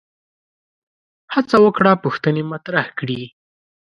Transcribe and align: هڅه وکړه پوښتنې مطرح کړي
هڅه 1.33 1.55
وکړه 1.65 1.91
پوښتنې 2.03 2.43
مطرح 2.51 2.85
کړي 2.99 3.21